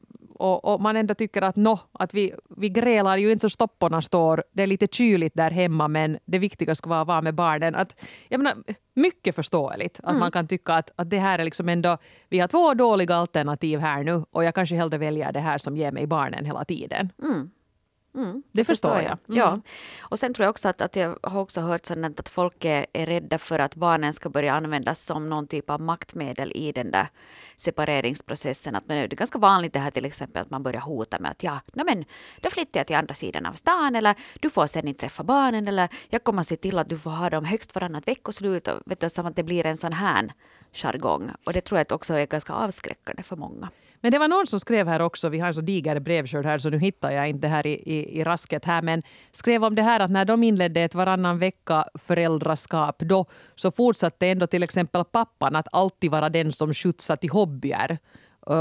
[0.44, 4.02] och, och, man ändå tycker att no, att vi, vi grälar ju inte så stopporna
[4.02, 4.44] står.
[4.52, 7.76] Det är lite kyligt där hemma men det viktiga ska vara att vara med barnen.
[7.76, 8.56] Att, jag menar,
[8.94, 10.20] mycket förståeligt att mm.
[10.20, 11.98] man kan tycka att, att det här är liksom ändå,
[12.30, 15.78] vi har två dåliga alternativ här nu och jag kanske hellre väljer det här som
[15.78, 17.12] ger mig barnen hela tiden.
[17.24, 17.50] Mm.
[18.16, 19.04] Mm, det, förstår jag.
[19.04, 19.12] jag.
[19.12, 19.38] Mm.
[19.38, 19.60] Ja.
[20.02, 22.86] Och sen tror jag också att, att jag har också hört sådant att folk är,
[22.94, 26.92] är rädda för att barnen ska börja användas som någon typ av maktmedel i den
[26.92, 27.08] där
[27.56, 28.76] separeringsprocessen.
[28.76, 31.32] Att, men det är ganska vanligt det här till exempel att man börjar hota med
[31.32, 32.06] att ja, men
[32.42, 35.68] då flyttar jag till andra sidan av stan eller du får sen inte träffa barnen
[35.68, 38.68] eller jag kommer se till att du får ha dem högst varannat veckoslut.
[38.68, 40.34] Och, vet du, som att det blir en sån här
[40.72, 41.32] jargong.
[41.44, 43.70] Och det tror jag också är ganska avskräckande för många.
[44.04, 46.60] Men det var någon som skrev här också, vi har en så diger brevskörd här
[46.60, 49.82] så nu hittar jag inte här i, i, i, rasket här, men skrev om det
[49.82, 55.04] här att när de inledde ett varannan vecka föräldraskap då så fortsatte ändå till exempel
[55.04, 57.98] pappan att alltid vara den som skjutsar till hobbyer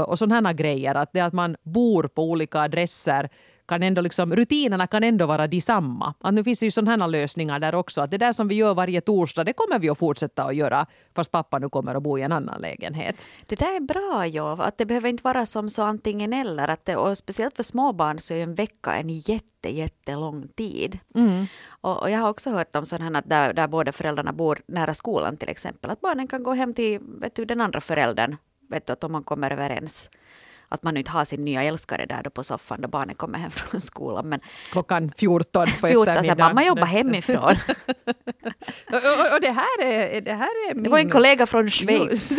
[0.07, 0.95] och sådana här grejer.
[0.95, 3.29] Att det att man bor på olika adresser
[3.65, 6.13] kan ändå liksom, rutinerna kan ändå vara detsamma.
[6.21, 8.01] Att nu finns det ju sådana lösningar där också.
[8.01, 10.85] Att det där som vi gör varje torsdag, det kommer vi att fortsätta att göra
[11.15, 13.27] fast pappa nu kommer att bo i en annan lägenhet.
[13.45, 14.63] Det där är bra, ja.
[14.63, 16.67] Att det behöver inte vara som så antingen eller.
[16.67, 20.99] Att det, och speciellt för småbarn så är en vecka en jätte, jättelång tid.
[21.15, 21.45] Mm.
[21.67, 24.93] Och, och, jag har också hört om sådana här där, där båda föräldrarna bor nära
[24.93, 25.91] skolan till exempel.
[25.91, 28.37] Att barnen kan gå hem till vet du, den andra föräldern.
[28.69, 30.09] Vet du, att om man kommer överens
[30.73, 33.51] att man inte har sin nya älskare där då på soffan då barnen kommer hem
[33.51, 34.29] från skolan.
[34.29, 34.39] Men
[34.71, 37.43] Klockan 14 på 14 så mamma jobbar hemifrån.
[38.87, 40.83] och, och, och, det här är, det här är min...
[40.83, 42.31] Det var en kollega från Schweiz.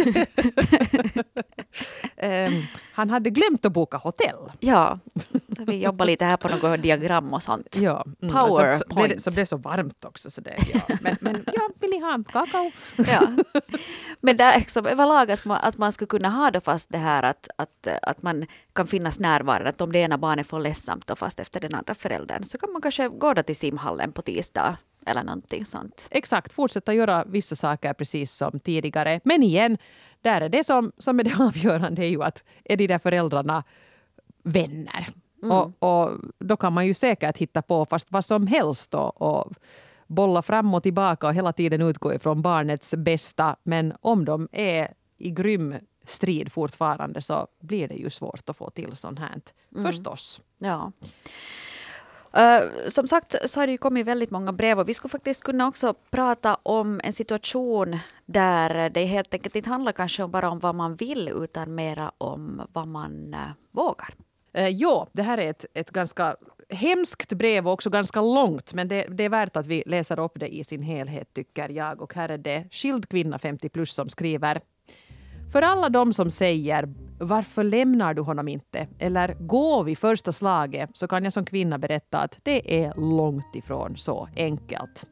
[2.23, 4.53] um, han hade glömt att boka hotell.
[4.61, 4.99] Ja,
[5.47, 7.79] vi jobbar lite här på något diagram och sånt.
[7.81, 8.79] Ja, mm, Powerpoint.
[8.79, 10.31] Så, så, blev det, så blev det så varmt också.
[10.31, 10.81] Så det, ja.
[11.01, 12.71] men, men ja, vill ni ha kakao?
[12.97, 13.29] ja.
[14.21, 17.23] Men där liksom, överlag att man, att man skulle kunna ha då fast det här
[17.23, 19.69] att, att, att man kan finnas närvarande.
[19.69, 22.73] Att om det ena barnet får ledsamt och fast efter den andra föräldern så kan
[22.73, 26.09] man kanske gå till simhallen på tisdag eller någonting sånt.
[26.11, 29.21] Exakt, fortsätta göra vissa saker precis som tidigare.
[29.25, 29.79] Men igen,
[30.23, 33.65] där är det som, som är det avgörande är ju att är de där föräldrarna
[34.43, 35.07] vänner?
[35.43, 35.57] Mm.
[35.57, 39.53] Och, och, då kan man ju säkert hitta på fast vad som helst och, och
[40.07, 43.57] bolla fram och tillbaka och hela tiden utgå ifrån barnets bästa.
[43.63, 48.71] Men om de är i grym strid fortfarande så blir det ju svårt att få
[48.71, 49.41] till sånt här.
[49.73, 49.85] Mm.
[49.85, 50.41] Förstås.
[50.59, 50.93] Ja.
[52.37, 55.45] Uh, som sagt så har det ju kommit väldigt många brev och vi skulle faktiskt
[55.45, 60.59] kunna också prata om en situation där det helt enkelt inte handlar kanske bara om
[60.59, 63.41] vad man vill utan mera om vad man uh,
[63.71, 64.15] vågar.
[64.59, 66.37] Uh, ja, det här är ett, ett ganska
[66.69, 70.33] hemskt brev och också ganska långt men det, det, är värt att vi läser upp
[70.35, 72.03] det i sin helhet tycker jag.
[72.03, 74.61] Och här är det skild kvinna 50 plus som skriver
[75.55, 76.89] för alla de som säger
[77.19, 81.79] “Varför lämnar du honom inte?” eller “Gå vid första slaget” så kan jag som kvinna
[81.79, 85.07] berätta att det är långt ifrån så enkelt.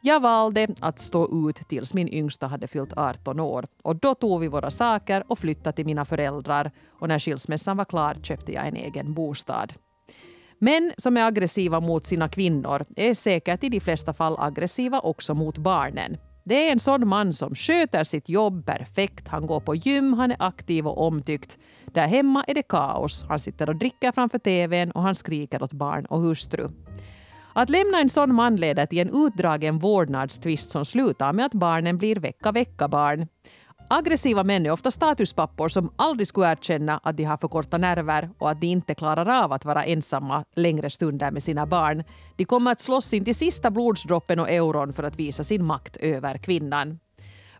[0.00, 4.40] Jag valde att stå ut tills min yngsta hade fyllt 18 år och då tog
[4.40, 8.66] vi våra saker och flyttade till mina föräldrar och när skilsmässan var klar köpte jag
[8.68, 9.72] en egen bostad.
[10.58, 15.34] Män som är aggressiva mot sina kvinnor är säkert i de flesta fall aggressiva också
[15.34, 16.16] mot barnen.
[16.50, 19.28] Det är en sån man som sköter sitt jobb perfekt.
[19.28, 21.58] Han går på gym, han är aktiv och omtyckt.
[21.86, 23.24] Där hemma är det kaos.
[23.28, 26.68] Han sitter och dricker framför TVn och han skriker åt barn och hustru.
[27.54, 31.98] Att lämna en sån man leder till en utdragen vårdnadstvist som slutar med att barnen
[31.98, 33.26] blir vecka-vecka-barn.
[33.92, 38.30] Aggressiva män är ofta statuspappor som aldrig skulle erkänna att de har för korta nerver
[38.38, 42.04] och att de inte klarar av att vara ensamma längre stunder med sina barn.
[42.36, 45.96] De kommer att slåss in till sista blodsdroppen och euron för att visa sin makt
[45.96, 46.98] över kvinnan.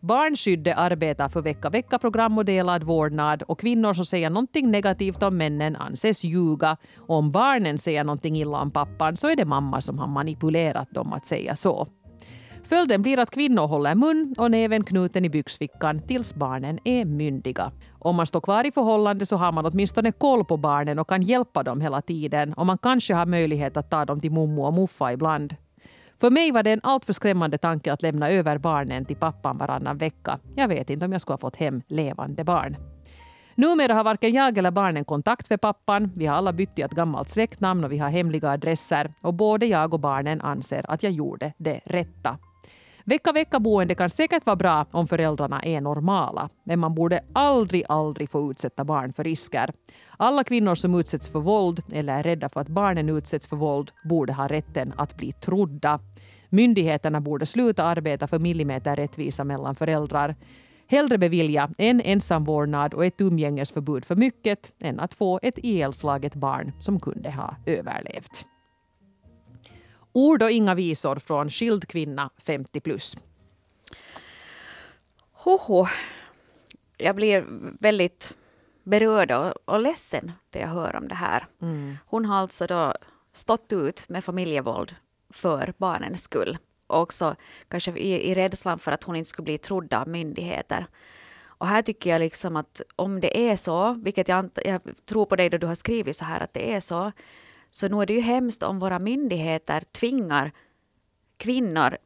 [0.00, 5.76] Barnskyddet arbetar för vecka-vecka-program och delad vårdnad och kvinnor som säger någonting negativt om männen
[5.76, 6.76] anses ljuga.
[6.96, 10.90] Och om barnen säger någonting illa om pappan så är det mamma som har manipulerat
[10.90, 11.86] dem att säga så.
[12.70, 17.70] Följden blir att kvinnor håller mun och näven knuten i byxfickan tills barnen är myndiga.
[17.98, 21.22] Om man står kvar i förhållande så har man åtminstone koll på barnen och kan
[21.22, 24.74] hjälpa dem hela tiden och man kanske har möjlighet att ta dem till mummo och
[24.74, 25.56] muffa ibland.
[26.20, 29.98] För mig var det en alltför skrämmande tanke att lämna över barnen till pappan varannan
[29.98, 30.38] vecka.
[30.56, 32.76] Jag vet inte om jag skulle ha fått hem levande barn.
[33.54, 36.12] Numera har varken jag eller barnen kontakt med pappan.
[36.16, 39.12] Vi har alla bytt till ett gammalt släktnamn och vi har hemliga adresser.
[39.20, 42.38] Och både jag och barnen anser att jag gjorde det rätta.
[43.10, 48.50] Vecka-vecka-boende kan säkert vara bra om föräldrarna är normala, men man borde aldrig, aldrig få
[48.50, 49.72] utsätta barn för risker.
[50.16, 53.90] Alla kvinnor som utsätts för våld eller är rädda för att barnen utsätts för våld
[54.04, 56.00] borde ha rätten att bli trodda.
[56.48, 60.36] Myndigheterna borde sluta arbeta för millimeterrättvisa mellan föräldrar.
[60.86, 66.72] Hellre bevilja en ensamvårdnad och ett umgängesförbud för mycket än att få ett ihjälslaget barn
[66.80, 68.49] som kunde ha överlevt.
[70.12, 73.16] Ord och inga visor från skild kvinna 50 plus.
[75.32, 75.86] Hoho.
[76.96, 77.44] Jag blir
[77.80, 78.36] väldigt
[78.82, 81.46] berörd och, och ledsen när jag hör om det här.
[81.62, 81.96] Mm.
[82.06, 82.94] Hon har alltså då
[83.32, 84.94] stått ut med familjevåld
[85.30, 86.58] för barnens skull.
[86.86, 87.36] Och också
[87.68, 90.86] kanske i, i rädslan för att hon inte skulle bli trodd av myndigheter.
[91.44, 95.36] Och här tycker jag liksom att om det är så, vilket jag, jag tror på
[95.36, 97.12] dig då du har skrivit så här att det är så,
[97.70, 100.52] så nu är det ju hemskt om våra myndigheter tvingar
[101.36, 101.96] kvinnor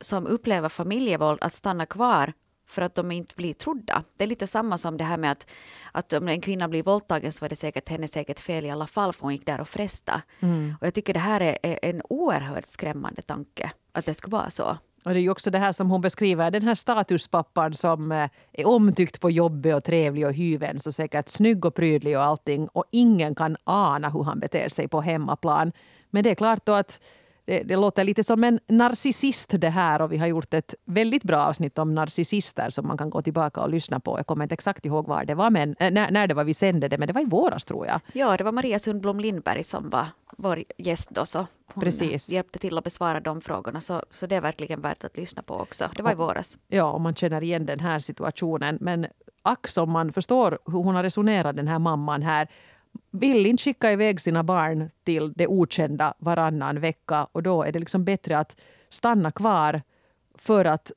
[0.00, 2.32] som upplever familjevåld att stanna kvar
[2.66, 4.04] för att de inte blir trodda.
[4.16, 5.50] Det är lite samma som det här med att,
[5.92, 8.86] att om en kvinna blir våldtagen så var det säkert hennes eget fel i alla
[8.86, 10.22] fall för hon gick där och fresta.
[10.40, 10.74] Mm.
[10.80, 14.50] Och jag tycker det här är, är en oerhört skrämmande tanke att det skulle vara
[14.50, 14.78] så.
[15.04, 18.28] Och det är ju också det här som hon beskriver, den här statuspappan som eh,
[18.52, 22.68] är omtyckt på jobbet och trevlig och hyven så säkert snygg och prydlig och allting
[22.68, 25.72] och ingen kan ana hur han beter sig på hemmaplan.
[26.10, 27.00] Men det är klart då att
[27.44, 31.22] det, det, låter lite som en narcissist det här och vi har gjort ett väldigt
[31.22, 34.18] bra avsnitt om narcissister som man kan gå tillbaka och lyssna på.
[34.18, 36.54] Jag kommer inte exakt ihåg var det var, men, äh, när, när det var vi
[36.54, 38.00] sände det, men det var i våras tror jag.
[38.12, 41.26] Ja, det var Maria Sundblom Lindberg som var vår gäst då.
[41.26, 42.28] Så hon Precis.
[42.28, 43.80] hjälpte till att besvara de frågorna.
[43.80, 45.90] Så, så det är verkligen värt att lyssna på också.
[45.96, 46.58] Det var i våras.
[46.68, 48.78] Ja, och man känner igen den här situationen.
[48.80, 49.06] Men
[49.42, 52.48] ack som man förstår hur hon har resonerat, den här mamman här
[53.10, 57.78] vill inte skicka iväg sina barn till det okända varannan vecka och då är det
[57.78, 58.56] liksom bättre att
[58.90, 59.82] stanna kvar
[60.34, 60.92] för att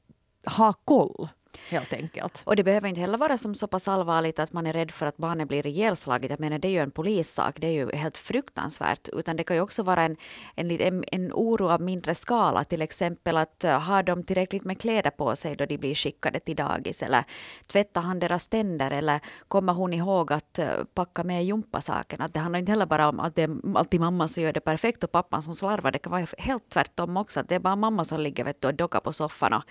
[0.58, 1.28] ha koll
[1.70, 2.42] helt enkelt.
[2.44, 5.06] Och det behöver inte heller vara som så pass allvarligt att man är rädd för
[5.06, 6.30] att barnet blir ihjälslaget.
[6.30, 9.08] Jag menar, det är ju en polissak, det är ju helt fruktansvärt.
[9.14, 10.18] Utan det kan ju också vara en,
[10.56, 12.64] en, en oro av mindre skala.
[12.64, 16.40] Till exempel att uh, har de tillräckligt med kläder på sig då de blir skickade
[16.40, 17.04] till dagis?
[17.04, 17.24] Eller
[17.68, 18.92] tvättar han deras tänder?
[18.92, 22.28] Eller kommer hon ihåg att uh, packa med gympasakerna?
[22.28, 25.04] Det handlar inte heller bara om att det är alltid mamma som gör det perfekt
[25.04, 25.92] och pappan som slarvar.
[25.92, 27.40] Det kan vara helt tvärtom också.
[27.40, 29.64] Att det är bara mamma som ligger vet du, och dockar på soffan och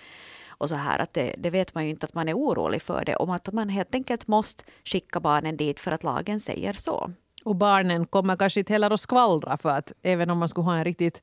[0.57, 3.05] och så här att det, det, vet man ju inte att man är orolig för
[3.05, 3.15] det.
[3.15, 7.11] Om att man helt enkelt måste skicka barnen dit för att lagen säger så.
[7.43, 10.77] Och barnen kommer kanske inte heller att skvallra för att även om man skulle ha
[10.77, 11.21] en riktigt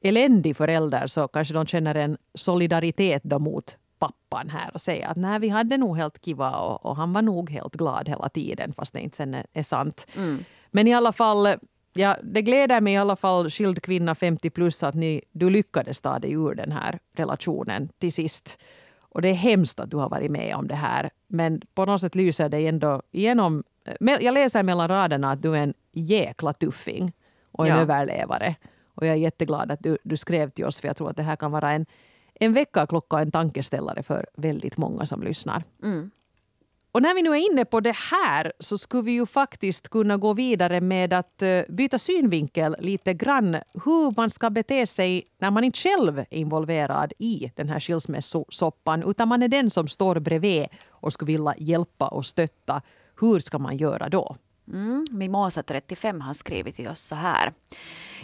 [0.00, 5.16] eländig förälder så kanske de känner en solidaritet då mot pappan här och säger att
[5.16, 8.72] nej, vi hade nog helt kiva och, och, han var nog helt glad hela tiden
[8.72, 10.06] fast det inte sen är, är sant.
[10.16, 10.44] Mm.
[10.70, 11.48] Men i alla fall
[11.94, 16.00] ja, det gläder mig i alla fall, skild kvinna 50 plus, att ni, du lyckades
[16.00, 18.58] ta dig ur den här relationen till sist.
[18.98, 21.10] Och det är hemskt att du har varit med om det här.
[21.26, 23.64] Men på något sätt lyser det ändå igenom.
[24.00, 27.12] Jag läser mellan raderna att du är en jäkla tuffing
[27.52, 27.80] och en ja.
[27.80, 28.56] överlevare.
[28.94, 31.22] Och jag är jätteglad att du, du skrev till oss för jag tror att det
[31.22, 31.86] här kan vara en,
[32.34, 35.62] en väckarklocka och en tankeställare för väldigt många som lyssnar.
[35.82, 36.10] Mm.
[36.94, 40.16] Och när vi nu är inne på det här så skulle vi ju faktiskt kunna
[40.16, 43.56] gå vidare med att eh, byta synvinkel lite grann.
[43.84, 49.02] Hur man ska bete sig när man inte själv är involverad i den här skilsmässosoppan
[49.10, 52.82] utan man är den som står bredvid och skulle vilja hjälpa och stötta.
[53.20, 54.36] Hur ska man göra då?
[54.72, 57.52] Mm, Mimosa 35 har skrivit till oss så här.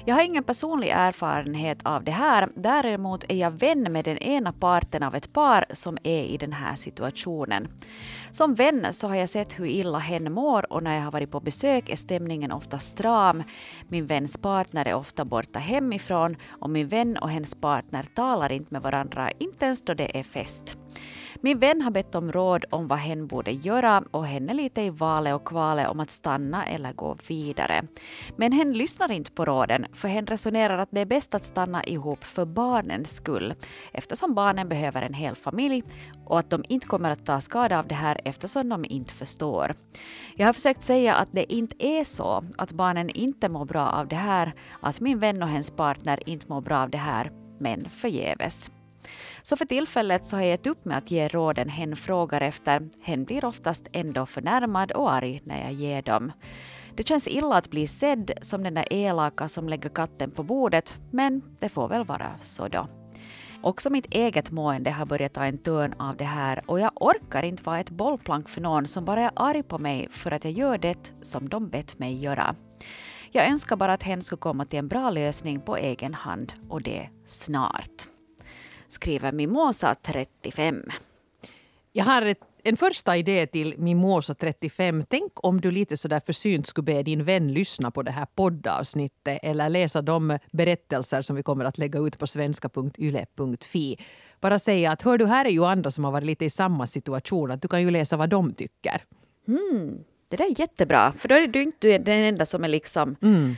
[0.04, 2.48] Jag har ingen personlig erfarenhet av det här.
[2.54, 6.52] Däremot är jag vän med den ena parten av ett par som är i den
[6.52, 7.68] här situationen.
[8.30, 11.30] Som vän så har jag sett hur illa hen mår och när jag har varit
[11.30, 13.42] på besök är stämningen ofta stram.
[13.88, 18.74] Min väns partner är ofta borta hemifrån och min vän och hennes partner talar inte
[18.74, 20.78] med varandra, inte ens då det är fest.
[21.42, 24.82] Min vän har bett om råd om vad hen borde göra och hen är lite
[24.82, 27.82] i valet och kvalet om att stanna eller gå vidare.
[28.36, 31.84] Men hen lyssnar inte på råden för hen resonerar att det är bäst att stanna
[31.84, 33.54] ihop för barnens skull
[33.92, 35.82] eftersom barnen behöver en hel familj
[36.26, 39.74] och att de inte kommer att ta skada av det här eftersom de inte förstår.
[40.36, 44.08] Jag har försökt säga att det inte är så, att barnen inte mår bra av
[44.08, 47.88] det här, att min vän och hennes partner inte mår bra av det här, men
[47.88, 48.70] förgäves.
[49.42, 52.88] Så för tillfället så har jag gett upp med att ge råden hen frågar efter.
[53.02, 56.32] Hen blir oftast ändå förnärmad och arg när jag ger dem.
[57.00, 60.98] Det känns illa att bli sedd som den där elaka som lägger katten på bordet,
[61.10, 62.88] men det får väl vara så då.
[63.62, 67.42] Också mitt eget mående har börjat ta en törn av det här och jag orkar
[67.42, 70.52] inte vara ett bollplank för någon som bara är arg på mig för att jag
[70.52, 72.54] gör det som de bett mig göra.
[73.30, 76.82] Jag önskar bara att hen skulle komma till en bra lösning på egen hand och
[76.82, 78.02] det snart
[78.88, 80.82] skriver Mimosa 35.
[81.92, 85.04] Jag har ett, en första idé till Mimosa 35.
[85.08, 89.38] Tänk om du lite sådär försynt skulle be din vän lyssna på det här poddavsnittet
[89.42, 93.96] eller läsa de berättelser som vi kommer att lägga ut på svenska.yle.fi.
[94.40, 96.86] Bara säga att hör du, här är ju andra som har varit lite i samma
[96.86, 97.50] situation.
[97.50, 99.04] Att du kan ju läsa vad de tycker.
[99.48, 103.16] Mm, det där är jättebra, för då är du inte den enda som är liksom
[103.22, 103.56] mm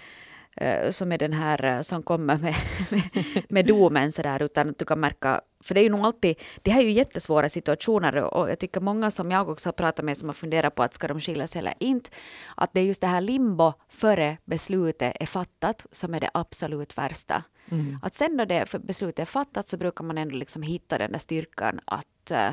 [0.90, 2.54] som är den här eh, som kommer med,
[2.90, 3.04] med,
[3.48, 6.70] med domen sådär, utan att du kan märka, för det är ju nog alltid, det
[6.70, 10.16] här är ju jättesvåra situationer och jag tycker många som jag också har pratat med
[10.16, 12.10] som har funderat på att ska de skiljas eller inte,
[12.56, 16.98] att det är just det här limbo före beslutet är fattat som är det absolut
[16.98, 17.42] värsta.
[17.70, 17.98] Mm.
[18.02, 21.18] Att sen då det beslutet är fattat så brukar man ändå liksom hitta den där
[21.18, 22.50] styrkan att uh,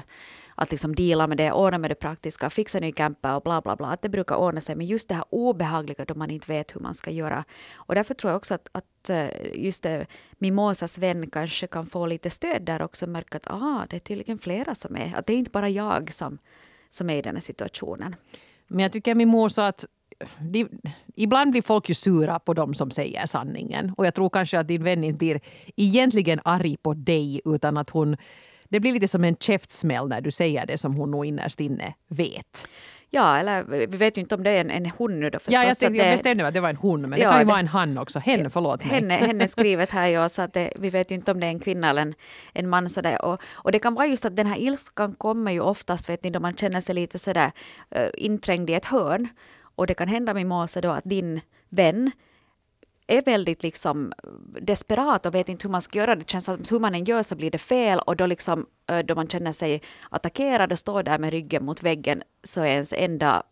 [0.61, 3.75] att liksom deala med det, ordna med det praktiska, fixa ny camper och bla bla
[3.75, 3.87] bla.
[3.87, 4.75] Att det brukar ordna sig.
[4.75, 7.43] Men just det här obehagliga då man inte vet hur man ska göra.
[7.75, 12.05] Och därför tror jag också att, att eh, just det, Mimosas vän kanske kan få
[12.05, 13.07] lite stöd där också.
[13.07, 15.15] Märka att ah, det är tydligen flera som är.
[15.15, 16.37] Att det är inte bara jag som,
[16.89, 18.15] som är i den här situationen.
[18.67, 19.85] Men jag tycker Mimosa att
[20.39, 20.67] de,
[21.15, 23.93] ibland blir folk ju sura på dem som säger sanningen.
[23.97, 25.41] Och jag tror kanske att din vän inte blir
[25.75, 28.17] egentligen arg på dig utan att hon
[28.69, 31.93] det blir lite som en käftsmäll när du säger det som hon nog innerst inne
[32.08, 32.67] vet.
[33.12, 35.53] Ja, eller vi vet ju inte om det är en, en hon nu då förstås.
[35.53, 37.45] Ja, jag, tänkte, jag bestämde att det var en hon, men ja, det kan ju
[37.45, 38.19] det, vara en han också.
[38.19, 38.93] Hen, förlåt mig.
[38.93, 41.51] Henne, henne skrivet här, ja, så att det, vi vet ju inte om det är
[41.51, 42.13] en kvinna eller en,
[42.53, 42.89] en man.
[42.89, 43.25] Sådär.
[43.25, 46.29] Och, och det kan vara just att den här ilskan kommer ju oftast, vet ni,
[46.29, 47.51] då man känner sig lite sådär
[47.97, 49.27] uh, inträngd i ett hörn.
[49.62, 52.12] Och det kan hända med Måse då att din vän
[53.17, 54.13] är väldigt liksom
[54.61, 56.15] desperat och vet inte hur man ska göra.
[56.15, 58.65] Det känns som att hur man än gör så blir det fel och då, liksom,
[59.05, 62.93] då man känner sig attackerad och står där med ryggen mot väggen så är ens
[62.93, 63.43] enda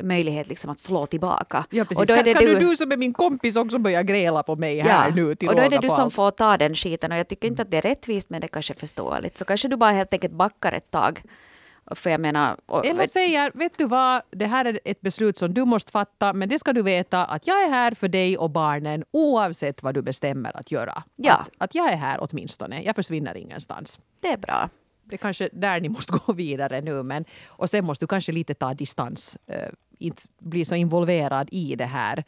[0.00, 1.64] möjlighet liksom att slå tillbaka.
[1.70, 1.98] Ja, precis.
[1.98, 4.56] Och då är det ska du, du som är min kompis också börja gräla på
[4.56, 7.12] mig här ja, nu till Och då är det du som får ta den skiten
[7.12, 9.38] och jag tycker inte att det är rättvist men det kanske är förståeligt.
[9.38, 11.22] Så kanske du bara helt enkelt backar ett tag
[11.94, 12.56] för jag menar...
[12.66, 16.32] Och, Eller säger, vet du vad, det här är ett beslut som du måste fatta,
[16.32, 19.94] men det ska du veta att jag är här för dig och barnen oavsett vad
[19.94, 21.02] du bestämmer att göra.
[21.16, 21.34] Ja.
[21.34, 24.00] Att, att jag är här åtminstone, jag försvinner ingenstans.
[24.20, 24.70] Det är bra.
[25.04, 27.02] Det är kanske där ni måste gå vidare nu.
[27.02, 29.56] Men, och sen måste du kanske lite ta distans, uh,
[29.98, 32.24] inte bli så involverad i det här.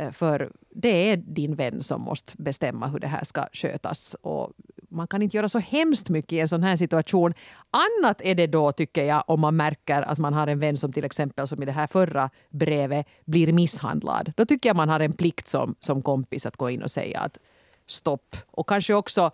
[0.00, 4.16] Uh, för det är din vän som måste bestämma hur det här ska skötas.
[4.22, 4.52] Och
[4.90, 7.34] man kan inte göra så hemskt mycket i en sån här situation.
[7.70, 10.92] Annat är det då, tycker jag, om man märker att man har en vän som
[10.92, 14.32] till exempel som i det här förra brevet blir misshandlad.
[14.36, 17.20] Då tycker jag man har en plikt som, som kompis att gå in och säga
[17.20, 17.38] att
[17.86, 18.36] stopp.
[18.46, 19.30] Och kanske också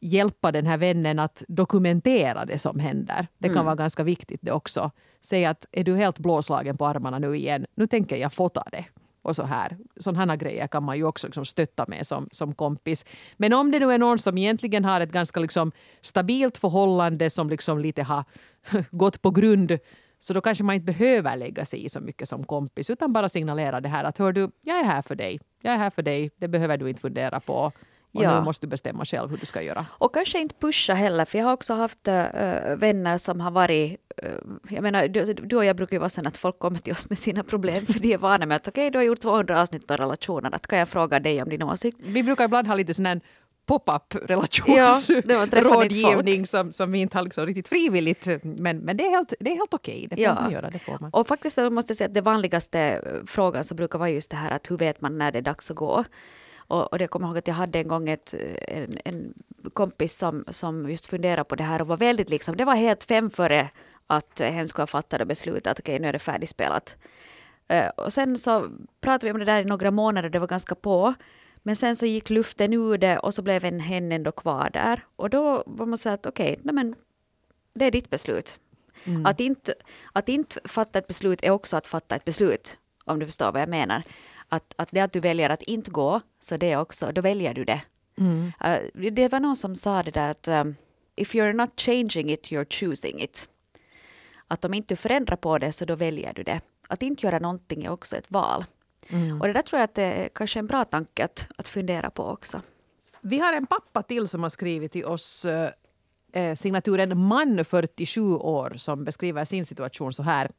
[0.00, 3.26] hjälpa den här vännen att dokumentera det som händer.
[3.38, 3.64] Det kan mm.
[3.64, 4.90] vara ganska viktigt det också.
[5.20, 8.84] Säga att är du helt blåslagen på armarna nu igen, nu tänker jag fota det
[9.26, 9.76] och så här.
[9.96, 13.04] Sådana grejer kan man ju också liksom stötta med som, som kompis.
[13.36, 17.50] Men om det nu är någon som egentligen har ett ganska liksom stabilt förhållande som
[17.50, 18.24] liksom lite har
[18.90, 19.78] gått på grund
[20.18, 23.28] så då kanske man inte behöver lägga sig i så mycket som kompis utan bara
[23.28, 25.40] signalera det här att hör du, jag är här för dig.
[25.62, 26.30] Jag är här för dig.
[26.36, 27.72] Det behöver du inte fundera på.
[28.16, 28.38] Och ja.
[28.38, 29.86] nu måste du bestämma själv hur du ska göra.
[29.90, 32.14] Och kanske inte pusha heller, för jag har också haft äh,
[32.76, 34.30] vänner som har varit äh,
[34.68, 37.08] jag menar, du, du, och jag brukar ju vara så att folk kommer till oss
[37.08, 39.60] med sina problem för de är vana med att okej, okay, du har gjort 200
[39.60, 41.98] avsnitt om relationer, att kan jag fråga dig om din åsikt?
[42.00, 43.20] Vi brukar ibland ha lite sån här
[43.66, 48.26] pop-up relationsrådgivning ja, som, som vi inte har liksom riktigt frivilligt.
[48.42, 50.06] Men, men det är helt, det är helt okej.
[50.10, 50.34] Det får ja.
[50.34, 50.70] man göra.
[50.70, 51.10] Det får man.
[51.10, 54.50] Och faktiskt måste jag säga att det vanligaste frågan så brukar vara just det här
[54.50, 56.04] att hur vet man när det är dags att gå?
[56.68, 58.34] Och, och jag kommer ihåg att jag hade en gång ett,
[58.68, 59.34] en, en
[59.72, 63.04] kompis som, som just funderade på det här och var väldigt liksom, det var helt
[63.04, 63.70] fem före
[64.06, 66.96] att hen skulle ha fattat och beslutat att okej, okay, nu är det färdigspelat.
[67.72, 68.68] Uh, och sen så
[69.00, 71.14] pratade vi om det där i några månader, det var ganska på.
[71.62, 75.04] Men sen så gick luften ur det och så blev en hen ändå kvar där.
[75.16, 76.94] Och då var man så att okej, okay, men
[77.74, 78.58] det är ditt beslut.
[79.04, 79.26] Mm.
[79.26, 79.74] Att, inte,
[80.12, 83.62] att inte fatta ett beslut är också att fatta ett beslut, om du förstår vad
[83.62, 84.02] jag menar
[84.48, 87.64] att, att det att du väljer att inte gå, så det också, då väljer du
[87.64, 87.80] det.
[88.18, 88.52] Mm.
[88.64, 90.76] Uh, det var någon som sa det där att um,
[91.16, 93.48] if you're not changing it, you're choosing it.
[94.48, 96.60] Att om inte du förändrar på det, så då väljer du det.
[96.88, 98.64] Att inte göra någonting är också ett val.
[99.08, 99.40] Mm.
[99.40, 102.10] Och det där tror jag att det är kanske en bra tanke att, att fundera
[102.10, 102.60] på också.
[103.20, 105.44] Vi har en pappa till som har skrivit till oss
[106.32, 110.50] eh, signaturen man 47 år som beskriver sin situation så här.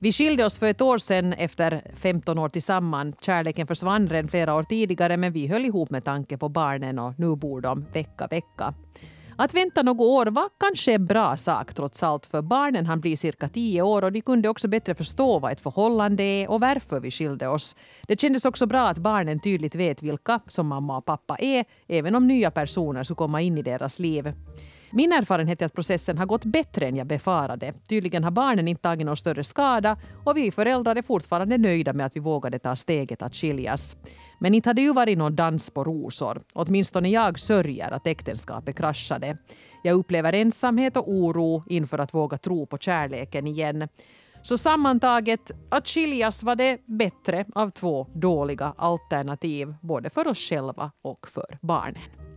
[0.00, 3.16] Vi skilde oss för ett år sedan efter 15 år tillsammans.
[3.20, 7.14] Kärleken försvann redan flera år tidigare men vi höll ihop med tanke på barnen och
[7.18, 8.74] nu bor de vecka vecka.
[9.36, 13.16] Att vänta några år var kanske en bra sak trots allt för barnen han blir
[13.16, 17.00] cirka tio år och de kunde också bättre förstå vad ett förhållande är och varför
[17.00, 17.76] vi skilde oss.
[18.08, 22.14] Det kändes också bra att barnen tydligt vet vilka som mamma och pappa är även
[22.14, 24.32] om nya personer skulle komma in i deras liv.
[24.90, 27.72] Min erfarenhet är att processen har gått bättre än jag befarade.
[27.88, 32.06] Tydligen har barnen inte tagit någon större skada och vi föräldrar är fortfarande nöjda med
[32.06, 33.96] att vi vågade ta steget att skiljas.
[34.38, 36.40] Men inte hade ju varit någon dans på rosor.
[36.52, 39.36] Åtminstone jag sörjer att äktenskapet kraschade.
[39.82, 43.88] Jag upplever ensamhet och oro inför att våga tro på kärleken igen.
[44.42, 50.90] Så sammantaget, att skiljas var det bättre av två dåliga alternativ, både för oss själva
[51.02, 52.27] och för barnen.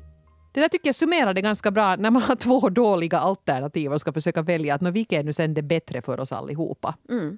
[0.52, 4.02] Det där tycker jag summerar det ganska bra när man har två dåliga alternativ och
[4.02, 6.96] ska försöka välja att vilket är nu sen det bättre för oss allihopa.
[7.10, 7.38] Mm.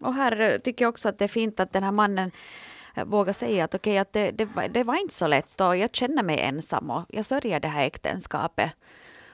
[0.00, 2.30] Och här eh, tycker jag också att det är fint att den här mannen
[2.96, 5.76] eh, vågar säga att okej, okay, att det, det, det, var inte så lätt och
[5.76, 8.70] jag känner mig ensam och jag sörjer det här äktenskapet.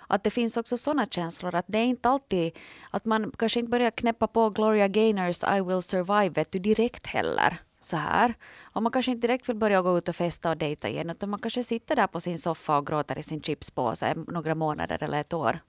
[0.07, 2.59] Att det finns också sådana känslor att det är inte alltid
[2.91, 7.07] att man kanske inte börjar knäppa på Gloria Gaynors I will survive vet du, direkt
[7.07, 8.35] heller så här.
[8.63, 11.31] Och man kanske inte direkt vill börja gå ut och festa och dejta igen utan
[11.31, 15.21] man kanske sitter där på sin soffa och gråter i sin chipspåse några månader eller
[15.21, 15.61] ett år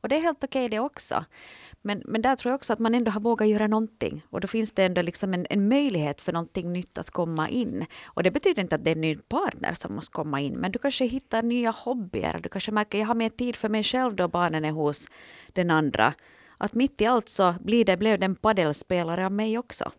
[0.00, 1.24] Och det är helt okej det också.
[1.82, 4.22] Men, men där tror jag också att man ändå har vågat göra någonting.
[4.30, 7.86] Och då finns det ändå liksom en, en möjlighet för någonting nytt att komma in.
[8.04, 10.54] Och det betyder inte att det är en ny partner som måste komma in.
[10.54, 12.40] Men du kanske hittar nya hobbyer.
[12.42, 15.08] Du kanske märker att jag har mer tid för mig själv då barnen är hos
[15.52, 16.14] den andra
[16.62, 19.92] att mitt i allt så blir det, blev det en paddelspelare av mig också.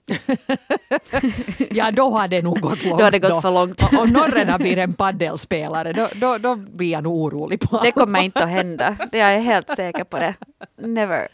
[1.72, 2.98] ja, då har det nog gått långt.
[2.98, 3.84] Då har det gått för långt.
[4.00, 8.22] Om norrena blir en paddelspelare, då, då, då blir jag nog orolig på Det kommer
[8.22, 8.98] inte att hända.
[9.12, 10.36] Det är jag helt säker på det.
[10.78, 11.28] Never.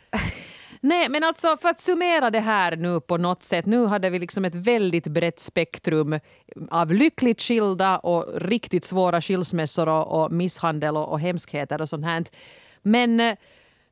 [0.82, 3.66] Nej, men alltså för att summera det här nu på något sätt.
[3.66, 6.20] Nu hade vi liksom ett väldigt brett spektrum
[6.70, 12.06] av lyckligt skilda och riktigt svåra skilsmässor och, och misshandel och, och hemskheter och sånt
[12.06, 12.26] här.
[12.82, 13.36] Men eh,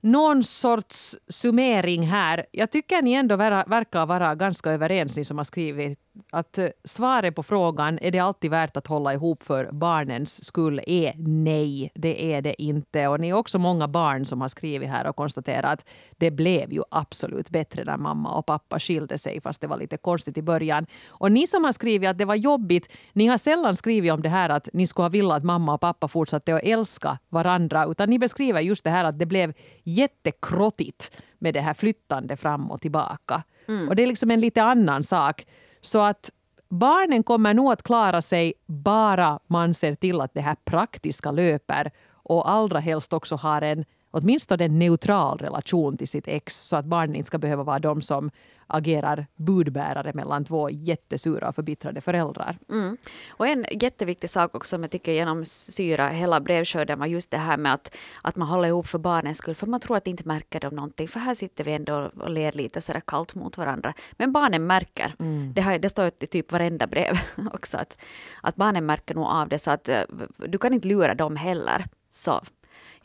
[0.05, 2.45] någon sorts summering här.
[2.51, 5.99] Jag tycker ni ändå verkar vara ganska överens, ni som har skrivit
[6.31, 10.81] att eh, svaret på frågan är det alltid värt att hålla ihop för barnens skull
[10.87, 13.07] är nej, det är det inte.
[13.07, 16.73] Och ni är också många barn som har skrivit här och konstaterat att det blev
[16.73, 20.41] ju absolut bättre när mamma och pappa skilde sig, fast det var lite konstigt i
[20.41, 20.85] början.
[21.07, 24.29] Och ni som har skrivit att det var jobbigt, ni har sällan skrivit om det
[24.29, 28.09] här att ni skulle ha velat att mamma och pappa fortsatte att älska varandra, utan
[28.09, 29.53] ni beskriver just det här att det blev
[29.83, 33.43] jättekrottigt med det här flyttande fram och tillbaka.
[33.67, 33.89] Mm.
[33.89, 35.45] Och det är liksom en lite annan sak.
[35.85, 36.31] Så att
[36.69, 41.91] barnen kommer nog att klara sig bara man ser till att det här praktiska löper
[42.11, 43.85] och allra helst också har en
[44.15, 48.01] åtminstone en neutral relation till sitt ex så att barnen inte ska behöva vara de
[48.01, 48.31] som
[48.67, 52.57] agerar budbärare mellan två jättesura och förbittrade föräldrar.
[52.71, 52.97] Mm.
[53.29, 57.57] Och en jätteviktig sak också som jag tycker genomsyrar hela brevskörden var just det här
[57.57, 59.55] med att, att man håller ihop för barnens skull.
[59.55, 61.07] För man tror att inte märker de någonting.
[61.07, 63.93] För här sitter vi ändå och ler lite sådär kallt mot varandra.
[64.11, 65.15] Men barnen märker.
[65.19, 65.53] Mm.
[65.53, 67.19] Det, har, det står i typ varenda brev
[67.53, 67.77] också.
[67.77, 67.97] Att,
[68.41, 69.59] att barnen märker nog av det.
[69.59, 70.01] Så att eh,
[70.37, 71.85] du kan inte lura dem heller.
[72.09, 72.41] Så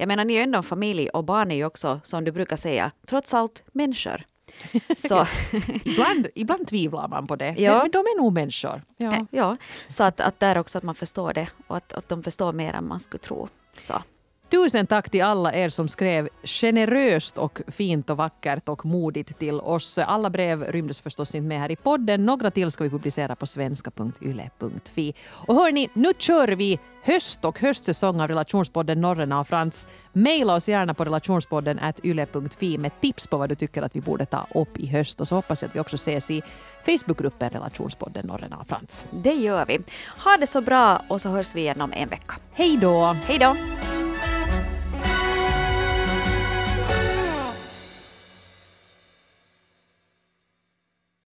[0.00, 2.32] jag menar, ni är ju ändå en familj och barn är ju också, som du
[2.32, 4.24] brukar säga, trots allt människor.
[4.96, 5.26] Så.
[5.84, 7.78] ibland, ibland tvivlar man på det, ja.
[7.78, 8.82] men de är nog människor.
[8.96, 9.56] Ja, ja.
[9.88, 12.74] så att, att där också att man förstår det och att, att de förstår mer
[12.74, 13.48] än man skulle tro.
[13.72, 14.02] Så.
[14.50, 19.60] Tusen tack till alla er som skrev generöst och fint och vackert och modigt till
[19.60, 19.98] oss.
[19.98, 22.26] Alla brev rymdes förstås inte med här i podden.
[22.26, 25.14] Några till ska vi publicera på svenska.yle.fi.
[25.28, 29.86] Och hörni, nu kör vi höst och höstsäsong av relationspodden Norrena och Frans.
[30.12, 34.26] Maila oss gärna på relationspodden yle.fi med tips på vad du tycker att vi borde
[34.26, 35.20] ta upp i höst.
[35.20, 36.42] Och så hoppas jag att vi också ses i
[36.84, 39.04] Facebookgruppen Relationspodden Norrena och Frans.
[39.10, 39.78] Det gör vi.
[40.24, 42.34] Ha det så bra och så hörs vi igen om en vecka.
[42.52, 43.16] Hej då!
[43.26, 43.56] Hej då!